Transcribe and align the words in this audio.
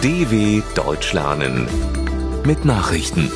DW 0.00 0.62
Deutsch 0.76 1.12
lernen 1.12 1.66
mit 2.46 2.64
Nachrichten. 2.64 3.28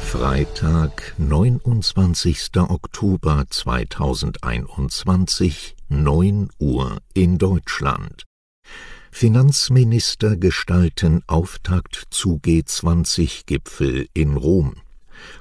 Freitag, 0.00 1.12
29. 1.18 2.50
Oktober 2.68 3.46
2021, 3.50 5.74
9 5.88 6.50
Uhr 6.60 6.98
in 7.14 7.38
Deutschland. 7.38 8.22
Finanzminister 9.10 10.36
gestalten 10.36 11.24
Auftakt 11.26 12.04
zu 12.10 12.36
G20-Gipfel 12.36 14.06
in 14.14 14.36
Rom. 14.36 14.76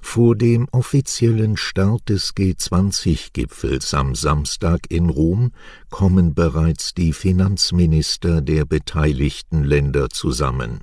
Vor 0.02 0.36
dem 0.36 0.68
offiziellen 0.72 1.58
Start 1.58 2.10
des 2.10 2.36
G20-Gipfels 2.36 3.94
am 3.94 4.16
Samstag 4.16 4.82
in 4.90 5.10
Rom 5.10 5.52
kommen 5.90 6.34
bereits 6.34 6.94
die 6.94 7.14
Finanzminister 7.14 8.42
der 8.42 8.66
beteiligten 8.66 9.64
Länder 9.64 10.10
zusammen. 10.10 10.82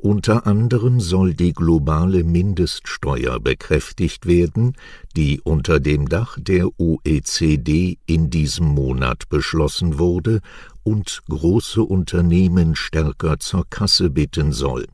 Unter 0.00 0.46
anderem 0.46 1.00
soll 1.00 1.34
die 1.34 1.52
globale 1.52 2.22
Mindeststeuer 2.22 3.40
bekräftigt 3.40 4.26
werden, 4.26 4.74
die 5.16 5.40
unter 5.40 5.80
dem 5.80 6.08
Dach 6.08 6.38
der 6.40 6.68
OECD 6.78 7.98
in 8.06 8.30
diesem 8.30 8.66
Monat 8.66 9.28
beschlossen 9.28 9.98
wurde 9.98 10.40
und 10.84 11.22
große 11.28 11.82
Unternehmen 11.82 12.76
stärker 12.76 13.40
zur 13.40 13.68
Kasse 13.68 14.10
bitten 14.10 14.52
soll. 14.52 14.86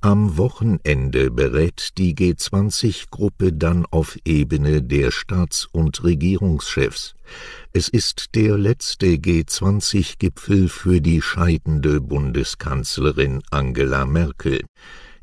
Am 0.00 0.36
Wochenende 0.36 1.30
berät 1.30 1.90
die 1.98 2.14
G20-Gruppe 2.14 3.52
dann 3.52 3.86
auf 3.86 4.18
Ebene 4.24 4.82
der 4.82 5.10
Staats- 5.10 5.66
und 5.72 6.04
Regierungschefs. 6.04 7.14
Es 7.72 7.88
ist 7.88 8.34
der 8.34 8.56
letzte 8.58 9.06
G20-Gipfel 9.16 10.68
für 10.68 11.00
die 11.00 11.22
scheidende 11.22 12.00
Bundeskanzlerin 12.00 13.42
Angela 13.50 14.06
Merkel. 14.06 14.60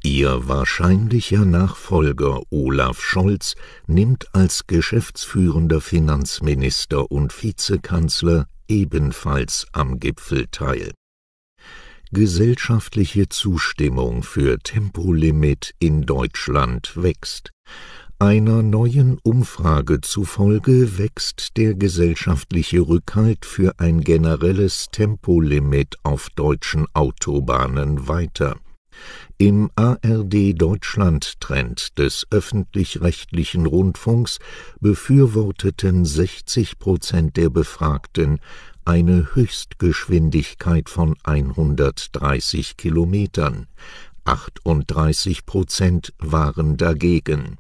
Ihr 0.04 0.50
wahrscheinlicher 0.50 1.46
Nachfolger 1.46 2.42
Olaf 2.50 3.02
Scholz 3.02 3.56
nimmt 3.88 4.34
als 4.34 4.68
geschäftsführender 4.68 5.80
Finanzminister 5.80 7.10
und 7.10 7.32
Vizekanzler 7.42 8.48
ebenfalls 8.68 9.66
am 9.72 10.00
Gipfel 10.00 10.48
teil 10.52 10.92
gesellschaftliche 12.14 13.28
Zustimmung 13.28 14.22
für 14.22 14.60
Tempolimit 14.60 15.74
in 15.80 16.04
Deutschland 16.04 16.94
wächst. 16.96 17.50
Einer 18.20 18.62
neuen 18.62 19.18
Umfrage 19.24 20.00
zufolge 20.00 20.98
wächst 21.00 21.58
der 21.58 21.74
gesellschaftliche 21.74 22.82
Rückhalt 22.82 23.46
für 23.46 23.80
ein 23.80 24.02
generelles 24.02 24.88
Tempolimit 24.92 25.98
auf 26.04 26.30
deutschen 26.30 26.86
Autobahnen 26.94 28.08
weiter. 28.08 28.58
Im 29.40 29.72
ARD 29.76 30.54
Deutschland 30.54 31.40
Trend 31.42 31.98
des 31.98 32.28
öffentlich-rechtlichen 32.30 33.66
Rundfunks 33.66 34.38
befürworteten 34.80 36.06
60 36.06 36.78
Prozent 36.78 37.36
der 37.36 37.50
Befragten 37.50 38.40
eine 38.86 39.36
Höchstgeschwindigkeit 39.36 40.90
von 40.90 41.16
130 41.24 42.78
Kilometern, 42.78 43.68
38 44.26 45.46
Prozent 45.46 46.14
waren 46.20 46.78
dagegen. 46.78 47.58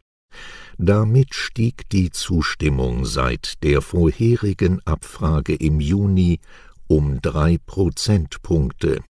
Damit 0.77 1.35
stieg 1.35 1.89
die 1.89 2.09
Zustimmung 2.09 3.05
seit 3.05 3.63
der 3.63 3.81
vorherigen 3.81 4.81
Abfrage 4.85 5.55
im 5.55 5.79
Juni 5.79 6.39
um 6.88 7.21
drei 7.21 7.57
Prozentpunkte. 7.66 9.01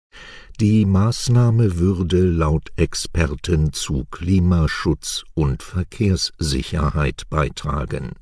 Die 0.60 0.84
Maßnahme 0.84 1.78
würde 1.78 2.20
laut 2.20 2.68
Experten 2.76 3.72
zu 3.72 4.04
Klimaschutz 4.10 5.24
und 5.34 5.62
Verkehrssicherheit 5.62 7.22
beitragen 7.30 8.12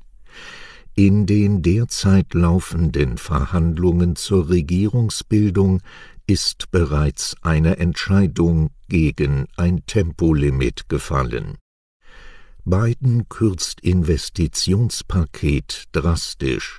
in 0.95 1.25
den 1.25 1.61
derzeit 1.61 2.33
laufenden 2.33 3.17
Verhandlungen 3.17 4.15
zur 4.15 4.49
Regierungsbildung 4.49 5.81
ist 6.27 6.71
bereits 6.71 7.35
eine 7.41 7.77
Entscheidung 7.77 8.69
gegen 8.87 9.47
ein 9.55 9.85
Tempolimit 9.85 10.89
gefallen. 10.89 11.57
Biden 12.63 13.27
kürzt 13.27 13.81
Investitionspaket 13.81 15.85
drastisch. 15.93 16.77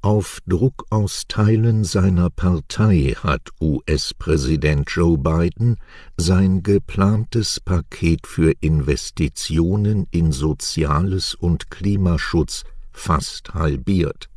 Auf 0.00 0.38
Druck 0.46 0.86
aus 0.90 1.24
Teilen 1.26 1.82
seiner 1.82 2.30
Partei 2.30 3.16
hat 3.20 3.50
US-Präsident 3.60 4.88
Joe 4.90 5.18
Biden 5.18 5.76
sein 6.16 6.62
geplantes 6.62 7.58
Paket 7.58 8.26
für 8.26 8.52
Investitionen 8.60 10.06
in 10.12 10.30
Soziales 10.30 11.34
und 11.34 11.70
Klimaschutz 11.70 12.64
fast 12.98 13.54
halbiert. 13.54 14.28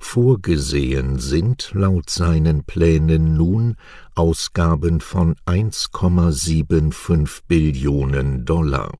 Vorgesehen 0.00 1.18
sind 1.18 1.72
laut 1.74 2.08
seinen 2.08 2.62
Plänen 2.64 3.36
nun 3.36 3.74
Ausgaben 4.14 5.00
von 5.00 5.34
1,75 5.46 7.40
Billionen 7.48 8.44
Dollar. 8.44 8.94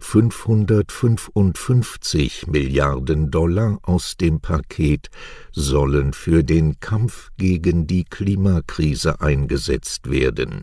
555 0.00 2.48
Milliarden 2.48 3.30
Dollar 3.30 3.78
aus 3.82 4.16
dem 4.16 4.40
Paket 4.40 5.08
sollen 5.52 6.12
für 6.12 6.42
den 6.42 6.80
Kampf 6.80 7.30
gegen 7.36 7.86
die 7.86 8.02
Klimakrise 8.04 9.20
eingesetzt 9.20 10.10
werden. 10.10 10.62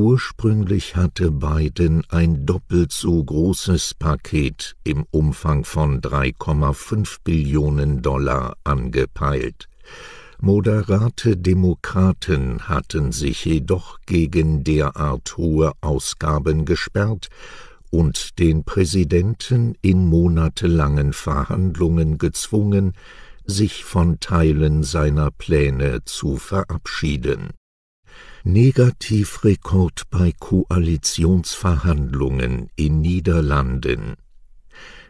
Ursprünglich 0.00 0.94
hatte 0.94 1.32
Biden 1.32 2.04
ein 2.08 2.46
doppelt 2.46 2.92
so 2.92 3.24
großes 3.24 3.94
Paket 3.94 4.76
im 4.84 5.04
Umfang 5.10 5.64
von 5.64 6.00
3,5 6.00 7.16
Billionen 7.24 8.00
Dollar 8.00 8.56
angepeilt. 8.62 9.68
Moderate 10.40 11.36
Demokraten 11.36 12.68
hatten 12.68 13.10
sich 13.10 13.44
jedoch 13.44 13.98
gegen 14.06 14.62
derart 14.62 15.36
hohe 15.36 15.72
Ausgaben 15.80 16.64
gesperrt 16.64 17.26
und 17.90 18.38
den 18.38 18.62
Präsidenten 18.62 19.74
in 19.82 20.06
monatelangen 20.06 21.12
Verhandlungen 21.12 22.18
gezwungen, 22.18 22.92
sich 23.46 23.82
von 23.82 24.20
Teilen 24.20 24.84
seiner 24.84 25.32
Pläne 25.32 26.04
zu 26.04 26.36
verabschieden 26.36 27.57
Negativrekord 28.44 30.02
bei 30.10 30.32
Koalitionsverhandlungen 30.38 32.68
in 32.76 33.00
Niederlanden. 33.00 34.14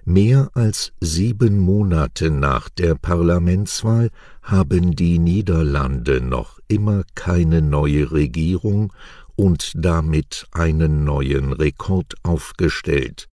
Mehr 0.04 0.50
als 0.54 0.92
sieben 1.00 1.58
Monate 1.58 2.30
nach 2.30 2.68
der 2.70 2.94
Parlamentswahl 2.94 4.08
haben 4.42 4.96
die 4.96 5.18
Niederlande 5.18 6.22
noch 6.22 6.58
immer 6.66 7.02
keine 7.14 7.60
neue 7.60 8.10
Regierung 8.10 8.94
und 9.36 9.72
damit 9.74 10.46
einen 10.52 11.04
neuen 11.04 11.52
Rekord 11.52 12.14
aufgestellt. 12.22 13.27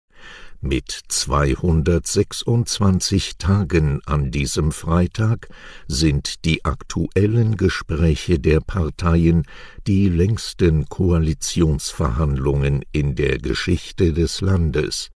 Mit 0.66 0.98
226 1.08 3.36
Tagen 3.36 4.00
an 4.06 4.30
diesem 4.30 4.72
Freitag 4.72 5.48
sind 5.88 6.46
die 6.46 6.64
aktuellen 6.64 7.58
Gespräche 7.58 8.38
der 8.38 8.60
Parteien 8.60 9.42
die 9.86 10.08
längsten 10.08 10.88
Koalitionsverhandlungen 10.88 12.82
in 12.92 13.14
der 13.14 13.36
Geschichte 13.36 14.14
des 14.14 14.40
Landes, 14.40 15.10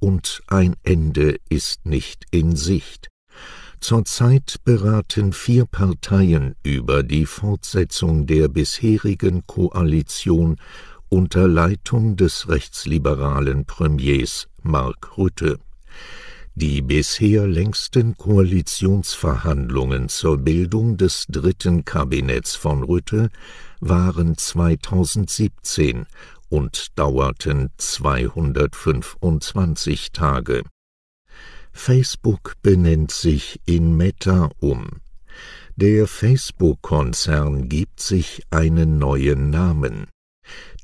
und 0.00 0.42
ein 0.48 0.74
Ende 0.82 1.36
ist 1.48 1.86
nicht 1.86 2.24
in 2.32 2.56
Sicht. 2.56 3.06
Zurzeit 3.78 4.56
beraten 4.64 5.32
vier 5.32 5.66
Parteien 5.66 6.56
über 6.64 7.04
die 7.04 7.26
Fortsetzung 7.26 8.26
der 8.26 8.48
bisherigen 8.48 9.46
Koalition 9.46 10.56
unter 11.08 11.46
Leitung 11.46 12.16
des 12.16 12.48
rechtsliberalen 12.48 13.64
Premiers 13.64 14.48
Mark 14.68 15.16
Rutte. 15.16 15.58
Die 16.54 16.82
bisher 16.82 17.46
längsten 17.46 18.14
Koalitionsverhandlungen 18.16 20.10
zur 20.10 20.36
Bildung 20.36 20.98
des 20.98 21.24
dritten 21.28 21.86
Kabinetts 21.86 22.54
von 22.54 22.82
Rütte 22.82 23.30
waren 23.80 24.36
2017 24.36 26.04
und 26.50 26.98
dauerten 26.98 27.70
225 27.78 30.12
Tage. 30.12 30.64
Facebook 31.72 32.52
benennt 32.60 33.12
sich 33.12 33.62
in 33.64 33.96
Meta 33.96 34.50
um. 34.60 35.00
Der 35.76 36.06
Facebook-Konzern 36.06 37.70
gibt 37.70 38.00
sich 38.00 38.42
einen 38.50 38.98
neuen 38.98 39.48
Namen. 39.48 40.08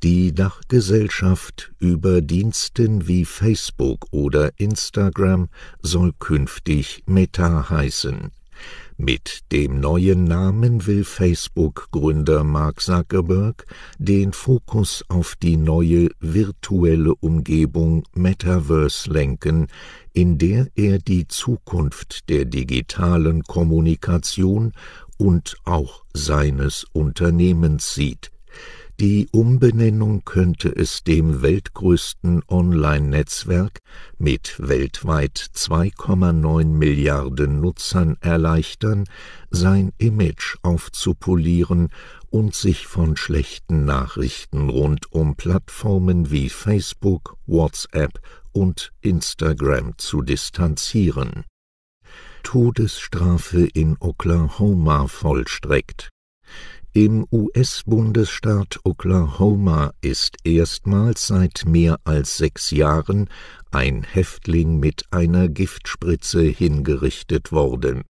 Die 0.05 0.35
Dachgesellschaft 0.35 1.71
über 1.79 2.21
Diensten 2.21 3.07
wie 3.07 3.25
Facebook 3.25 4.05
oder 4.11 4.51
Instagram 4.59 5.49
soll 5.81 6.13
künftig 6.19 7.01
Meta 7.07 7.71
heißen. 7.71 8.29
Mit 8.97 9.51
dem 9.51 9.79
neuen 9.79 10.25
Namen 10.25 10.85
will 10.85 11.03
Facebook-Gründer 11.03 12.43
Mark 12.43 12.81
Zuckerberg 12.81 13.65
den 13.97 14.31
Fokus 14.31 15.03
auf 15.07 15.35
die 15.41 15.57
neue 15.57 16.09
virtuelle 16.19 17.15
Umgebung 17.15 18.03
Metaverse 18.13 19.09
lenken, 19.09 19.65
in 20.13 20.37
der 20.37 20.67
er 20.75 20.99
die 20.99 21.27
Zukunft 21.27 22.29
der 22.29 22.45
digitalen 22.45 23.41
Kommunikation 23.41 24.73
und 25.17 25.57
auch 25.63 26.05
seines 26.13 26.85
Unternehmens 26.93 27.95
sieht. 27.95 28.34
Die 29.01 29.27
Umbenennung 29.33 30.23
könnte 30.23 30.69
es 30.69 31.03
dem 31.03 31.41
weltgrößten 31.41 32.43
Online-Netzwerk 32.47 33.79
mit 34.17 34.55
weltweit 34.57 35.37
2,9 35.37 36.63
Milliarden 36.63 37.59
Nutzern 37.59 38.15
erleichtern, 38.21 39.03
sein 39.49 39.91
Image 39.97 40.55
aufzupolieren 40.61 41.89
und 42.29 42.55
sich 42.55 42.87
von 42.87 43.17
schlechten 43.17 43.83
Nachrichten 43.83 44.69
rund 44.69 45.11
um 45.11 45.35
Plattformen 45.35 46.31
wie 46.31 46.47
Facebook, 46.47 47.35
WhatsApp 47.45 48.21
und 48.53 48.93
Instagram 49.01 49.97
zu 49.97 50.21
distanzieren. 50.21 51.43
Todesstrafe 52.43 53.65
in 53.65 53.97
Oklahoma 53.99 55.07
vollstreckt 55.07 56.11
im 56.95 57.27
US-Bundesstaat 57.29 58.79
Oklahoma 58.85 59.91
ist 59.99 60.37
erstmals 60.45 61.27
seit 61.27 61.65
mehr 61.67 61.99
als 62.05 62.37
sechs 62.37 62.71
Jahren 62.71 63.27
ein 63.69 64.03
Häftling 64.03 64.79
mit 64.79 65.03
einer 65.11 65.49
Giftspritze 65.49 66.43
hingerichtet 66.43 67.51
worden 67.51 68.05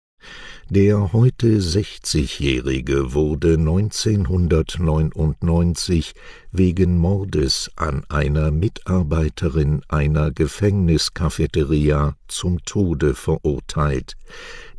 der 0.68 1.12
heute 1.12 1.58
60-Jährige 1.58 3.12
wurde 3.12 3.54
1999 3.54 6.12
wegen 6.52 6.98
Mordes 6.98 7.72
an 7.74 8.04
einer 8.08 8.52
Mitarbeiterin 8.52 9.82
einer 9.88 10.30
Gefängniskafeteria 10.30 12.14
zum 12.28 12.64
Tode 12.64 13.14
verurteilt. 13.14 14.16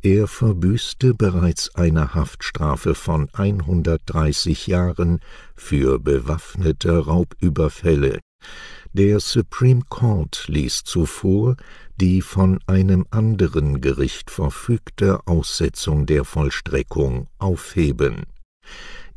Er 0.03 0.27
verbüßte 0.27 1.13
bereits 1.13 1.75
eine 1.75 2.15
Haftstrafe 2.15 2.95
von 2.95 3.29
130 3.33 4.65
Jahren 4.65 5.19
für 5.55 5.99
bewaffnete 5.99 7.05
Raubüberfälle. 7.05 8.19
Der 8.93 9.19
Supreme 9.19 9.83
Court 9.89 10.45
ließ 10.47 10.83
zuvor 10.85 11.55
die 11.97 12.23
von 12.23 12.59
einem 12.65 13.05
anderen 13.11 13.79
Gericht 13.79 14.31
verfügte 14.31 15.27
Aussetzung 15.27 16.07
der 16.07 16.25
Vollstreckung 16.25 17.27
aufheben. 17.37 18.23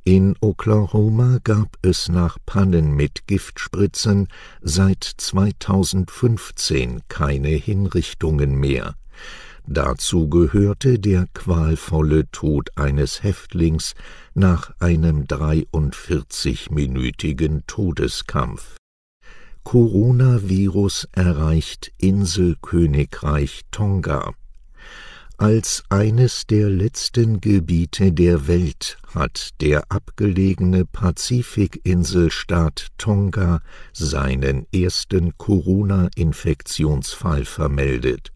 In 0.05 0.37
Oklahoma 0.43 1.39
gab 1.45 1.79
es 1.81 2.11
nach 2.11 2.37
Pannen 2.45 2.95
mit 2.95 3.27
Giftspritzen 3.27 4.29
seit 4.61 5.03
2015 5.03 7.01
keine 7.09 7.49
Hinrichtungen 7.49 8.55
mehr. 8.55 8.97
Dazu 9.67 10.29
gehörte 10.29 10.99
der 10.99 11.27
qualvolle 11.33 12.31
Tod 12.31 12.77
eines 12.77 13.23
Häftlings 13.23 13.95
nach 14.35 14.75
einem 14.79 15.25
43-minütigen 15.25 17.63
Todeskampf. 17.67 18.77
Coronavirus 19.63 21.09
erreicht 21.13 21.93
Inselkönigreich 21.97 23.63
Tonga. 23.71 24.35
Als 25.39 25.83
eines 25.89 26.47
der 26.47 26.69
letzten 26.69 27.41
Gebiete 27.41 28.13
der 28.13 28.47
Welt 28.47 28.99
hat 29.15 29.49
der 29.63 29.91
abgelegene 29.91 30.85
Pazifikinselstaat 30.85 32.89
Tonga 32.99 33.63
seinen 33.95 34.67
ersten 34.73 35.39
Corona-Infektionsfall 35.39 37.47
vermeldet. 37.47 38.31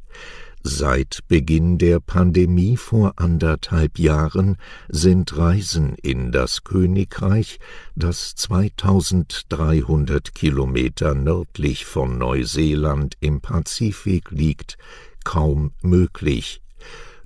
Seit 0.70 1.20
Beginn 1.28 1.78
der 1.78 1.98
Pandemie 1.98 2.76
vor 2.76 3.14
anderthalb 3.16 3.98
Jahren 3.98 4.58
sind 4.90 5.34
Reisen 5.34 5.94
in 5.94 6.30
das 6.30 6.62
Königreich, 6.62 7.58
das 7.96 8.34
2300 8.34 10.34
Kilometer 10.34 11.14
nördlich 11.14 11.86
von 11.86 12.18
Neuseeland 12.18 13.16
im 13.20 13.40
Pazifik 13.40 14.30
liegt, 14.30 14.76
kaum 15.24 15.72
möglich. 15.80 16.60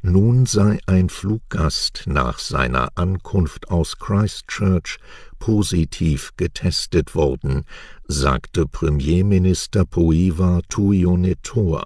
Nun 0.02 0.46
sei 0.46 0.78
ein 0.86 1.08
Fluggast 1.08 2.04
nach 2.06 2.38
seiner 2.38 2.90
Ankunft 2.94 3.72
aus 3.72 3.98
Christchurch 3.98 4.98
positiv 5.40 6.30
getestet 6.36 7.16
worden, 7.16 7.64
sagte 8.06 8.68
Premierminister 8.68 9.84
Poiva 9.84 10.60
Tuionetoa. 10.68 11.82